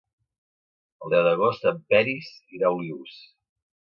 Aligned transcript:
El 1.07 1.11
deu 1.13 1.21
d'agost 1.27 1.67
en 1.71 1.77
Peris 1.93 2.31
irà 2.61 2.69
a 2.71 2.73
Olius. 2.79 3.19